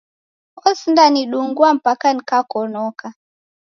[0.69, 3.07] Osindanidungua mpaka nikakonoka.